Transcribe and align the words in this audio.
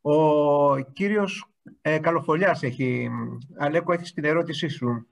Ο 0.00 0.78
κύριος 0.78 1.44
ε, 1.80 1.98
Καλοφολιάς 1.98 2.62
έχει... 2.62 3.08
Αλέκο, 3.58 3.92
έχεις 3.92 4.12
την 4.12 4.24
ερώτησή 4.24 4.68
σου. 4.68 5.08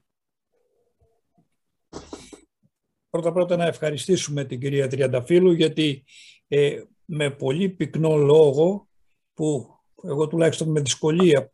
Πρώτα 3.10 3.32
πρώτα 3.32 3.56
να 3.56 3.66
ευχαριστήσουμε 3.66 4.44
την 4.44 4.60
κυρία 4.60 4.88
Τριανταφύλου 4.88 5.52
γιατί 5.52 6.04
ε, 6.48 6.82
με 7.04 7.30
πολύ 7.30 7.68
πυκνό 7.68 8.16
λόγο 8.16 8.88
που 9.34 9.78
εγώ 10.02 10.26
τουλάχιστον 10.26 10.70
με 10.70 10.80
δυσκολία 10.80 11.50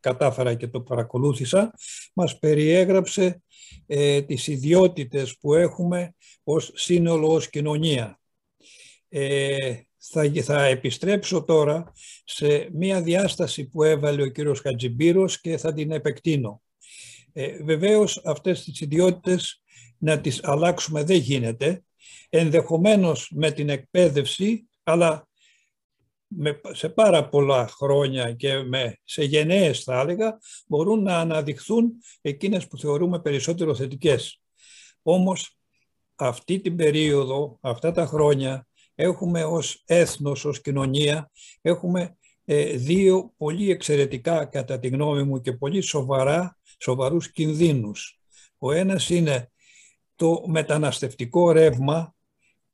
κατάφερα 0.00 0.54
και 0.54 0.68
το 0.68 0.80
παρακολούθησα, 0.80 1.74
μας 2.14 2.38
περιέγραψε 2.38 3.42
ε, 3.86 4.22
τις 4.22 4.46
ιδιότητες 4.46 5.38
που 5.38 5.54
έχουμε 5.54 6.14
ως 6.42 6.70
σύνολο, 6.74 7.32
ως 7.32 7.48
κοινωνία. 7.48 8.20
Ε, 9.08 9.80
θα, 10.10 10.30
θα 10.42 10.64
επιστρέψω 10.64 11.44
τώρα 11.44 11.92
σε 12.24 12.68
μία 12.72 13.02
διάσταση 13.02 13.68
που 13.68 13.82
έβαλε 13.82 14.22
ο 14.22 14.26
κύριος 14.26 14.60
Χατζιμπύρος 14.60 15.40
και 15.40 15.56
θα 15.56 15.72
την 15.72 15.90
επεκτείνω. 15.90 16.62
Ε, 17.32 17.62
βεβαίως 17.62 18.20
αυτές 18.24 18.64
τις 18.64 18.80
ιδιότητες 18.80 19.62
να 19.98 20.20
τις 20.20 20.40
αλλάξουμε 20.42 21.04
δεν 21.04 21.16
γίνεται, 21.16 21.84
ενδεχομένως 22.28 23.30
με 23.34 23.50
την 23.50 23.68
εκπαίδευση, 23.68 24.68
αλλά 24.82 25.28
με, 26.26 26.60
σε 26.70 26.88
πάρα 26.88 27.28
πολλά 27.28 27.68
χρόνια 27.68 28.32
και 28.32 28.56
με, 28.56 28.96
σε 29.04 29.24
γενναίες 29.24 29.82
θα 29.82 30.00
έλεγα, 30.00 30.38
μπορούν 30.66 31.02
να 31.02 31.18
αναδειχθούν 31.18 31.92
εκείνες 32.20 32.66
που 32.66 32.78
θεωρούμε 32.78 33.20
περισσότερο 33.20 33.74
θετικές. 33.74 34.40
Όμως 35.02 35.56
αυτή 36.14 36.60
την 36.60 36.76
περίοδο, 36.76 37.58
αυτά 37.60 37.92
τα 37.92 38.06
χρόνια, 38.06 38.66
έχουμε 39.02 39.44
ως 39.44 39.82
έθνος, 39.86 40.44
ως 40.44 40.60
κοινωνία, 40.60 41.30
έχουμε 41.60 42.16
ε, 42.44 42.76
δύο 42.76 43.32
πολύ 43.36 43.70
εξαιρετικά 43.70 44.44
κατά 44.44 44.78
τη 44.78 44.88
γνώμη 44.88 45.22
μου 45.22 45.40
και 45.40 45.52
πολύ 45.52 45.80
σοβαρά, 45.80 46.58
σοβαρούς 46.78 47.30
κινδύνους. 47.30 48.20
Ο 48.58 48.72
ένας 48.72 49.10
είναι 49.10 49.50
το 50.16 50.44
μεταναστευτικό 50.46 51.52
ρεύμα 51.52 52.14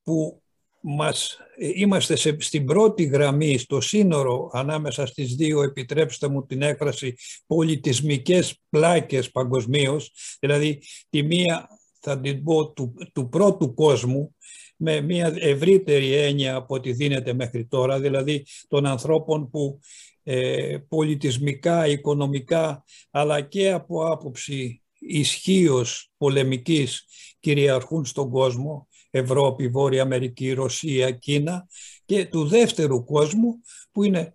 που 0.02 0.42
μας, 0.80 1.38
ε, 1.58 1.70
είμαστε 1.74 2.16
σε, 2.16 2.36
στην 2.40 2.64
πρώτη 2.64 3.04
γραμμή, 3.04 3.58
στο 3.58 3.80
σύνορο 3.80 4.50
ανάμεσα 4.52 5.06
στις 5.06 5.34
δύο, 5.34 5.62
επιτρέψτε 5.62 6.28
μου 6.28 6.46
την 6.46 6.62
έκφραση, 6.62 7.14
πολιτισμικές 7.46 8.60
πλάκες 8.68 9.30
παγκοσμίως, 9.30 10.12
δηλαδή 10.40 10.82
τη 11.10 11.22
μία 11.22 11.68
θα 12.00 12.20
την 12.20 12.44
πω 12.44 12.72
του, 12.72 12.94
του 13.12 13.28
πρώτου 13.28 13.74
κόσμου, 13.74 14.36
με 14.80 15.00
μια 15.00 15.34
ευρύτερη 15.38 16.12
έννοια 16.12 16.54
από 16.54 16.74
ό,τι 16.74 16.92
δίνεται 16.92 17.32
μέχρι 17.32 17.66
τώρα, 17.66 18.00
δηλαδή 18.00 18.46
των 18.68 18.86
ανθρώπων 18.86 19.50
που 19.50 19.80
ε, 20.22 20.76
πολιτισμικά, 20.88 21.86
οικονομικά, 21.86 22.84
αλλά 23.10 23.40
και 23.40 23.70
από 23.70 24.06
άποψη 24.06 24.82
ισχύως 24.98 26.10
πολεμικής 26.16 27.04
κυριαρχούν 27.40 28.04
στον 28.04 28.30
κόσμο, 28.30 28.88
Ευρώπη, 29.10 29.68
Βόρεια 29.68 30.02
Αμερική, 30.02 30.52
Ρωσία, 30.52 31.10
Κίνα 31.10 31.66
και 32.04 32.26
του 32.26 32.46
δεύτερου 32.46 33.04
κόσμου 33.04 33.60
που 33.92 34.04
είναι 34.04 34.34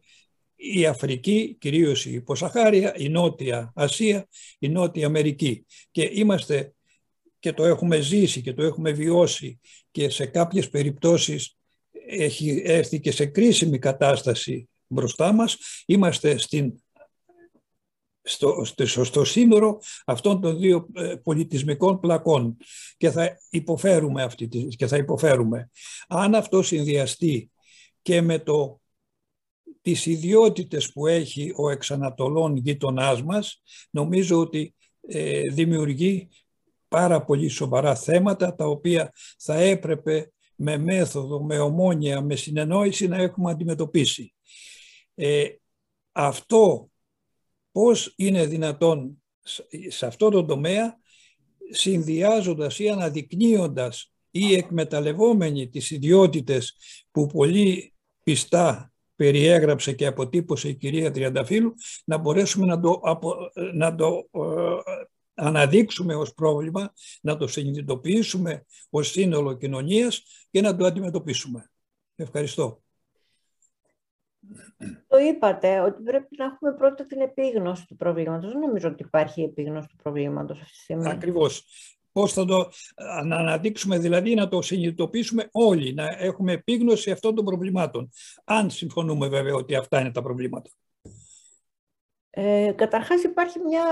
η 0.56 0.86
Αφρική, 0.86 1.58
κυρίως 1.60 2.06
η 2.06 2.22
Ποσαχάρια, 2.22 2.96
η 2.98 3.10
Νότια 3.10 3.72
Ασία, 3.76 4.28
η 4.60 4.70
Νότια 4.70 5.06
Αμερική. 5.06 5.66
Και 5.92 6.10
είμαστε 6.14 6.74
και 7.44 7.54
το 7.54 7.66
έχουμε 7.66 8.00
ζήσει 8.00 8.42
και 8.42 8.54
το 8.54 8.64
έχουμε 8.64 8.92
βιώσει 8.92 9.60
και 9.92 10.10
σε 10.10 10.26
κάποιες 10.26 10.70
περιπτώσεις 10.70 11.58
έχει 12.08 12.62
έρθει 12.66 13.00
και 13.00 13.12
σε 13.12 13.26
κρίσιμη 13.26 13.80
κατάσταση 13.80 14.70
μπροστά 14.88 15.32
μας. 15.32 15.58
Είμαστε 15.86 16.38
στην 16.38 16.74
στο, 18.22 18.64
στο, 18.64 19.04
στο 19.04 19.24
σύνορο 19.24 19.80
αυτών 20.06 20.42
των 20.42 20.60
δύο 20.60 20.90
ε, 20.94 21.16
πολιτισμικών 21.24 22.00
πλακών 22.00 22.58
και 22.98 23.12
θα 23.12 23.38
υποφέρουμε 23.50 24.24
αυτή 24.24 24.48
και 24.48 24.88
θα 24.88 24.98
υποφέρουμε. 24.98 25.70
Αν 26.08 26.36
αυτό 26.36 26.62
συνδυαστεί 26.62 27.52
και 28.02 28.22
με 28.22 28.40
το 28.40 28.82
τις 29.82 30.06
ιδιότητες 30.06 30.92
που 30.92 31.08
έχει 31.08 31.54
ο 31.56 31.70
εξανατολών 31.70 32.56
γείτονά 32.56 33.24
μας, 33.24 33.62
νομίζω 33.90 34.40
ότι 34.40 34.76
ε, 35.08 35.42
δημιουργεί 35.50 36.30
πάρα 36.94 37.24
πολύ 37.24 37.48
σοβαρά 37.48 37.96
θέματα 37.96 38.56
τα 38.56 38.66
οποία 38.66 39.12
θα 39.38 39.56
έπρεπε 39.56 40.32
με 40.56 40.78
μέθοδο, 40.78 41.44
με 41.44 41.60
ομόνια, 41.60 42.22
με 42.22 42.36
συνεννόηση 42.36 43.08
να 43.08 43.18
έχουμε 43.18 43.52
αντιμετωπίσει. 43.52 44.34
Ε, 45.16 45.46
αυτό 46.12 46.90
πώς 47.72 48.14
είναι 48.16 48.46
δυνατόν 48.46 49.24
σε 49.88 50.06
αυτό 50.06 50.30
το 50.30 50.46
τομέα 50.46 50.98
συνδυάζοντας 51.72 52.80
ή 52.80 52.90
αναδεικνύοντας 52.90 54.14
ή 54.32 54.54
εκμεταλλευόμενοι 54.54 55.70
τις 55.70 55.92
ιδιότητες 55.92 56.76
που 57.12 57.28
πολύ 57.28 57.94
πιστά 58.24 58.94
περιέγραψε 59.16 59.94
και 59.94 60.06
αποτύπωσε 60.06 60.70
η 60.70 60.76
κυρία 60.76 61.12
Τριανταφύλου 61.12 61.74
να 62.06 62.18
μπορέσουμε 62.18 62.66
να 62.66 62.80
το, 62.80 63.02
να 63.74 63.96
το 63.96 64.30
ε, 64.32 64.42
αναδείξουμε 65.46 66.16
ως 66.16 66.34
πρόβλημα, 66.34 66.94
να 67.22 67.38
το 67.38 67.48
συνειδητοποιήσουμε 67.48 68.66
ως 68.90 69.12
σύνολο 69.12 69.54
κοινωνίας 69.54 70.24
και 70.52 70.62
να 70.62 70.76
το 70.76 70.86
αντιμετωπίσουμε. 70.86 71.72
Ευχαριστώ. 72.16 72.82
Το 75.08 75.18
είπατε, 75.18 75.80
ότι 75.80 76.02
πρέπει 76.04 76.36
να 76.38 76.46
έχουμε 76.46 76.74
πρώτα 76.74 77.06
την 77.06 77.22
επίγνωση 77.22 77.88
του 77.88 77.96
προβλήματος. 77.96 78.52
Δεν 78.52 78.60
νομίζω 78.60 78.90
ότι 78.90 79.04
υπάρχει 79.04 79.42
επίγνωση 79.42 79.88
του 79.88 79.96
προβλήματος 79.96 80.60
αυτή 80.60 80.72
τη 80.72 80.78
στιγμή. 80.78 81.10
Ακριβώς. 81.10 81.66
Πώς 82.12 82.34
θα 82.34 82.46
το 82.46 82.70
να 83.26 83.36
αναδείξουμε, 83.36 83.98
δηλαδή 84.00 84.36
να 84.36 84.48
το 84.48 84.62
συνειδητοποιήσουμε 84.62 85.50
όλοι, 85.52 85.94
να 85.94 86.08
έχουμε 86.18 86.52
επίγνωση 86.52 87.12
αυτών 87.12 87.36
των 87.36 87.46
προβλημάτων. 87.46 88.10
Αν 88.44 88.70
συμφωνούμε 88.70 89.28
βέβαια 89.28 89.54
ότι 89.54 89.76
αυτά 89.76 90.00
είναι 90.00 90.12
τα 90.12 90.22
προβλήματα. 90.22 90.70
Ε, 92.36 92.72
καταρχάς 92.76 93.24
υπάρχει 93.24 93.60
μια 93.60 93.84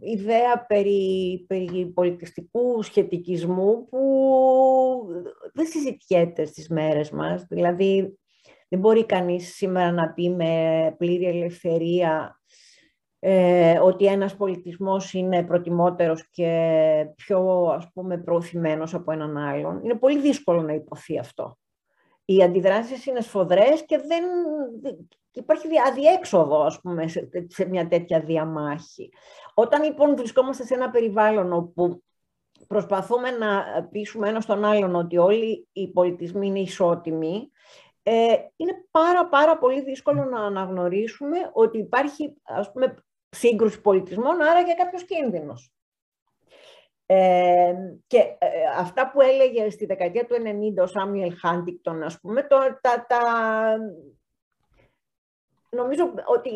ιδέα 0.00 0.66
περί, 0.66 1.44
περί 1.48 1.86
πολιτιστικού 1.86 2.82
σχετικισμού 2.82 3.88
που 3.88 5.06
δεν 5.52 5.66
συζητιέται 5.66 6.44
στις 6.44 6.68
μέρες 6.68 7.10
μας. 7.10 7.46
Δηλαδή 7.48 8.18
δεν 8.68 8.80
μπορεί 8.80 9.06
κανείς 9.06 9.54
σήμερα 9.54 9.92
να 9.92 10.12
πει 10.12 10.30
με 10.30 10.94
πλήρη 10.98 11.26
ελευθερία 11.26 12.40
ε, 13.18 13.78
ότι 13.78 14.06
ένας 14.06 14.36
πολιτισμός 14.36 15.12
είναι 15.12 15.44
προτιμότερος 15.44 16.28
και 16.30 17.12
πιο 17.16 17.62
ας 17.76 17.90
πούμε 17.92 18.18
προωθημένος 18.18 18.94
από 18.94 19.12
έναν 19.12 19.36
άλλον. 19.36 19.80
Είναι 19.84 19.94
πολύ 19.94 20.20
δύσκολο 20.20 20.62
να 20.62 20.72
υποθεί 20.72 21.18
αυτό. 21.18 21.58
Οι 22.30 22.42
αντιδράσεις 22.42 23.06
είναι 23.06 23.20
σφοδρές 23.20 23.84
και 23.84 23.98
δεν, 23.98 24.24
υπάρχει 25.32 25.66
αδιέξοδο 25.88 26.62
ας 26.62 26.80
πούμε, 26.80 27.08
σε, 27.46 27.64
μια 27.68 27.88
τέτοια 27.88 28.20
διαμάχη. 28.20 29.12
Όταν 29.54 29.82
λοιπόν 29.82 30.16
βρισκόμαστε 30.16 30.64
σε 30.64 30.74
ένα 30.74 30.90
περιβάλλον 30.90 31.52
όπου 31.52 32.02
προσπαθούμε 32.66 33.30
να 33.30 33.64
πείσουμε 33.90 34.28
ένας 34.28 34.46
τον 34.46 34.64
άλλον 34.64 34.94
ότι 34.94 35.18
όλοι 35.18 35.68
οι 35.72 35.88
πολιτισμοί 35.88 36.46
είναι 36.46 36.60
ισότιμοι, 36.60 37.50
ε, 38.02 38.34
είναι 38.56 38.86
πάρα 38.90 39.28
πάρα 39.28 39.58
πολύ 39.58 39.82
δύσκολο 39.82 40.24
να 40.24 40.40
αναγνωρίσουμε 40.40 41.50
ότι 41.52 41.78
υπάρχει 41.78 42.36
ας 42.42 42.72
πούμε 42.72 42.94
σύγκρουση 43.28 43.80
πολιτισμών, 43.80 44.42
άρα 44.42 44.64
και 44.64 44.74
κάποιος 44.74 45.04
κίνδυνος. 45.04 45.72
Ε, 47.10 47.74
και 48.06 48.18
ε, 48.18 48.48
αυτά 48.78 49.10
που 49.10 49.20
έλεγε 49.20 49.70
στη 49.70 49.86
δεκαετία 49.86 50.26
του 50.26 50.36
90 50.78 50.82
ο 50.82 50.86
Σάμιελ 50.86 51.34
Χάντικτον, 51.40 52.02
ας 52.02 52.20
πούμε, 52.20 52.42
το, 52.42 52.56
τα, 52.80 53.06
τα, 53.08 53.20
νομίζω 55.70 56.14
ότι 56.24 56.50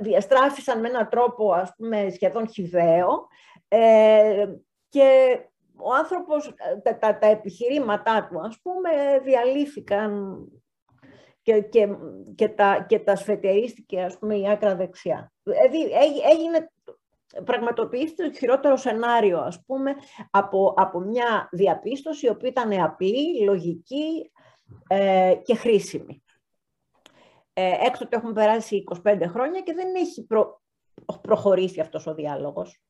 διαστράφησαν 0.00 0.80
με 0.80 0.88
έναν 0.88 1.08
τρόπο, 1.08 1.52
ας 1.52 1.74
πούμε, 1.76 2.10
σχεδόν 2.10 2.48
χιδαίο 2.48 3.26
ε, 3.68 4.46
και 4.88 5.38
ο 5.76 5.94
άνθρωπος, 5.94 6.54
τα, 6.82 6.98
τα, 6.98 7.18
τα, 7.18 7.26
επιχειρήματά 7.26 8.28
του, 8.30 8.40
ας 8.40 8.60
πούμε, 8.62 8.90
διαλύθηκαν 9.22 10.36
και, 11.42 11.60
και, 11.60 11.88
και, 12.34 12.48
τα, 12.48 12.84
και 12.88 12.98
τα 12.98 13.16
σφετερίστηκε, 13.16 14.00
ας 14.00 14.18
πούμε, 14.18 14.36
η 14.36 14.48
άκρα 14.48 14.76
δεξιά. 14.76 15.32
Δηλαδή, 15.42 15.80
έγινε, 16.32 16.70
πραγματοποιήθηκε 17.44 18.22
το 18.22 18.32
χειρότερο 18.32 18.76
σενάριο, 18.76 19.38
ας 19.38 19.64
πούμε, 19.66 19.94
από, 20.30 20.74
από 20.76 21.00
μια 21.00 21.48
διαπίστωση, 21.52 22.26
η 22.26 22.28
οποία 22.28 22.48
ήταν 22.48 22.72
απλή, 22.72 23.44
λογική 23.44 24.30
ε, 24.86 25.34
και 25.42 25.54
χρήσιμη. 25.54 26.22
Ε, 27.52 27.72
έκτοτε 27.86 28.16
έχουμε 28.16 28.32
περάσει 28.32 28.84
25 29.04 29.22
χρόνια 29.26 29.60
και 29.60 29.72
δεν 29.72 29.94
έχει 29.94 30.26
προχωρήσει 31.20 31.80
αυτός 31.80 32.06
ο 32.06 32.14
διάλογος. 32.14 32.80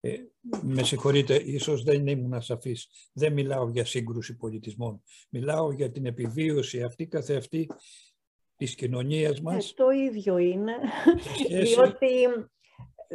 Ε, 0.00 0.16
με 0.62 0.82
συγχωρείτε, 0.82 1.34
ίσως 1.34 1.82
δεν 1.82 2.06
ήμουν 2.06 2.34
ασαφής. 2.34 2.88
Δεν 3.12 3.32
μιλάω 3.32 3.68
για 3.68 3.84
σύγκρουση 3.84 4.36
πολιτισμών. 4.36 5.02
Μιλάω 5.28 5.72
για 5.72 5.90
την 5.90 6.06
επιβίωση 6.06 6.82
αυτή 6.82 7.06
καθεαυτή 7.06 7.68
της 8.56 8.74
κοινωνίας 8.74 9.40
μας. 9.40 9.74
το 9.74 9.90
ίδιο 9.90 10.38
είναι, 10.38 10.72
διότι 11.48 12.28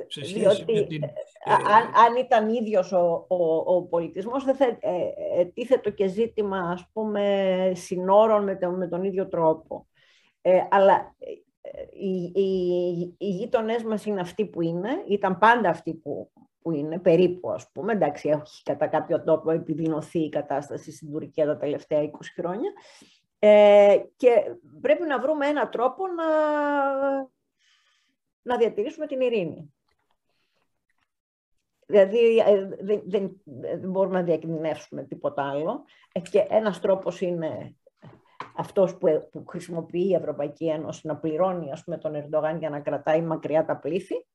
σε 0.07 0.25
σχέση 0.25 0.65
με 0.67 0.81
την... 0.81 1.03
αν, 1.45 1.83
αν 2.05 2.15
ήταν 2.19 2.49
ίδιος 2.49 2.91
ο, 2.91 3.25
ο, 3.27 3.75
ο 3.75 3.81
πολιτισμός, 3.83 4.43
δεν 4.43 4.55
θα 4.55 4.65
ε, 4.79 5.77
το 5.81 5.89
και 5.89 6.07
ζήτημα, 6.07 6.59
ας 6.59 6.89
πούμε, 6.93 7.71
συνόρων 7.75 8.43
με, 8.43 8.57
το, 8.57 8.69
με 8.69 8.87
τον 8.87 9.03
ίδιο 9.03 9.27
τρόπο. 9.27 9.87
Ε, 10.41 10.59
αλλά 10.69 11.15
οι, 11.91 12.41
οι, 12.41 13.15
οι 13.17 13.29
γείτονές 13.29 13.83
μας 13.83 14.05
είναι 14.05 14.21
αυτοί 14.21 14.45
που 14.45 14.61
είναι, 14.61 15.03
ήταν 15.07 15.37
πάντα 15.37 15.69
αυτοί 15.69 15.93
που, 15.93 16.31
που 16.61 16.71
είναι, 16.71 16.99
περίπου 16.99 17.51
ας 17.51 17.71
πούμε. 17.71 17.93
Εντάξει, 17.93 18.29
έχει 18.29 18.63
κατά 18.63 18.87
κάποιο 18.87 19.23
τρόπο 19.23 19.51
επιδεινωθεί 19.51 20.19
η 20.19 20.29
κατάσταση 20.29 20.91
στην 20.91 21.11
Τουρκία 21.11 21.45
τα 21.45 21.57
τελευταία 21.57 22.01
20 22.01 22.09
χρόνια. 22.35 22.71
Ε, 23.39 23.97
και 24.15 24.29
πρέπει 24.81 25.03
να 25.03 25.19
βρούμε 25.19 25.47
έναν 25.47 25.69
τρόπο 25.69 26.03
να, 26.07 26.25
να 28.41 28.57
διατηρήσουμε 28.57 29.07
την 29.07 29.21
ειρήνη. 29.21 29.74
Δηλαδή 31.85 32.37
ε, 32.37 32.67
δεν, 32.79 33.01
δεν, 33.05 33.41
δεν 33.79 33.89
μπορούμε 33.89 34.17
να 34.17 34.23
διακινδυνεύσουμε 34.23 35.03
τίποτα 35.03 35.49
άλλο. 35.49 35.83
Ε, 36.11 36.19
και 36.19 36.45
ένας 36.49 36.79
τρόπος 36.79 37.21
είναι 37.21 37.75
αυτός 38.55 38.97
που, 38.97 39.29
που 39.31 39.45
χρησιμοποιεί 39.47 40.07
η 40.07 40.15
Ευρωπαϊκή 40.15 40.67
Ένωση 40.69 41.07
να 41.07 41.17
πληρώνει 41.17 41.71
ας 41.71 41.83
πούμε, 41.83 41.97
τον 41.97 42.15
Ερντογάν 42.15 42.57
για 42.57 42.69
να 42.69 42.79
κρατάει 42.79 43.21
μακριά 43.21 43.65
τα 43.65 43.77
πλήθη, 43.77 44.25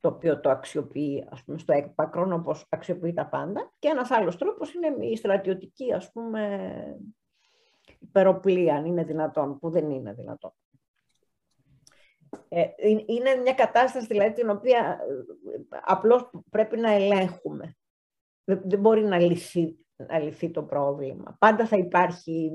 το 0.00 0.08
οποίο 0.08 0.40
το 0.40 0.50
αξιοποιεί 0.50 1.26
ας 1.30 1.44
πούμε, 1.44 1.58
στο 1.58 1.72
έκπακρον 1.72 2.32
όπως 2.32 2.66
αξιοποιεί 2.68 3.12
τα 3.12 3.26
πάντα. 3.26 3.72
Και 3.78 3.88
ένας 3.88 4.10
άλλος 4.10 4.36
τρόπος 4.36 4.74
είναι 4.74 5.06
η 5.06 5.16
στρατιωτική 5.16 5.92
ας 5.92 6.12
πούμε, 6.12 6.70
υπεροπλία, 7.98 8.74
αν 8.74 8.84
είναι 8.84 9.04
δυνατόν, 9.04 9.58
που 9.58 9.70
δεν 9.70 9.90
είναι 9.90 10.12
δυνατόν. 10.12 10.52
Ε, 12.54 12.66
είναι 13.06 13.34
μια 13.34 13.54
κατάσταση 13.54 14.06
δηλαδή 14.06 14.32
την 14.32 14.50
οποία 14.50 14.78
ε, 14.78 15.78
απλώς 15.80 16.30
πρέπει 16.50 16.76
να 16.76 16.90
ελέγχουμε. 16.90 17.76
Δεν 18.44 18.78
μπορεί 18.78 19.04
να 19.04 19.18
λυθεί 19.18 19.76
να 20.08 20.18
λυθεί 20.18 20.50
το 20.50 20.62
πρόβλημα. 20.62 21.36
Πάντα 21.38 21.66
θα 21.66 21.76
υπάρχει 21.76 22.50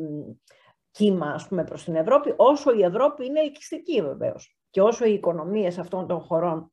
κύμα 0.91 1.27
ας 1.27 1.47
πούμε, 1.47 1.63
προς 1.63 1.83
την 1.83 1.95
Ευρώπη, 1.95 2.33
όσο 2.37 2.73
η 2.73 2.83
Ευρώπη 2.83 3.25
είναι 3.25 3.39
ελκυστική 3.39 4.01
βεβαίως. 4.01 4.57
Και 4.69 4.81
όσο 4.81 5.05
οι 5.05 5.13
οικονομίες 5.13 5.77
αυτών 5.77 6.07
των 6.07 6.19
χωρών 6.19 6.71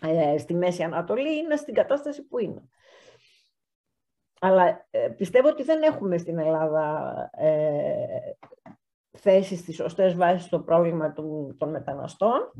ε, 0.00 0.38
στη 0.38 0.54
Μέση 0.54 0.82
Ανατολή 0.82 1.36
είναι 1.36 1.56
στην 1.56 1.74
κατάσταση 1.74 2.22
που 2.22 2.38
είναι. 2.38 2.68
Αλλά 4.40 4.86
ε, 4.90 5.08
πιστεύω 5.08 5.48
ότι 5.48 5.62
δεν 5.62 5.82
έχουμε 5.82 6.18
στην 6.18 6.38
Ελλάδα 6.38 7.14
ε, 7.32 8.36
θέσεις 9.20 9.58
στις 9.58 9.74
σωστές 9.74 10.14
βάσεις 10.14 10.44
στο 10.44 10.60
πρόβλημα 10.60 11.12
του, 11.12 11.54
των 11.58 11.70
μεταναστών. 11.70 12.52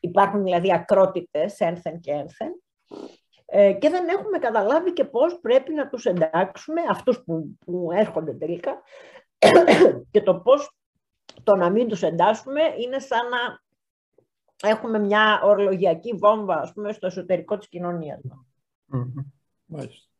Υπάρχουν 0.00 0.42
δηλαδή 0.42 0.72
ακρότητες 0.72 1.60
ένθεν 1.60 2.00
και 2.00 2.10
ένθεν. 2.10 2.62
Ε, 3.46 3.72
και 3.72 3.88
δεν 3.88 4.08
έχουμε 4.08 4.38
καταλάβει 4.38 4.92
και 4.92 5.04
πώς 5.04 5.38
πρέπει 5.40 5.74
να 5.74 5.88
τους 5.88 6.04
εντάξουμε, 6.04 6.80
αυτούς 6.90 7.22
που, 7.24 7.58
που 7.64 7.88
έρχονται 7.92 8.32
τελικά, 8.32 8.82
και 10.10 10.22
το 10.22 10.34
πώς 10.34 10.76
το 11.42 11.56
να 11.56 11.70
μην 11.70 11.88
τους 11.88 12.02
εντάσσουμε 12.02 12.60
είναι 12.78 12.98
σαν 12.98 13.28
να 13.28 13.60
έχουμε 14.68 14.98
μια 14.98 15.40
ορολογιακή 15.44 16.12
βόμβα, 16.12 16.54
ας 16.54 16.72
πούμε, 16.72 16.92
στο 16.92 17.06
εσωτερικό 17.06 17.58
της 17.58 17.68
κοινωνίας 17.68 18.20
μας. 18.22 18.46
Μάλιστα. 19.66 20.11